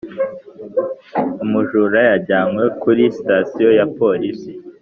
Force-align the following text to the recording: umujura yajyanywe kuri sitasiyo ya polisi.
umujura 1.43 1.99
yajyanywe 2.09 2.63
kuri 2.81 3.03
sitasiyo 3.15 3.69
ya 3.77 3.85
polisi. 3.97 4.51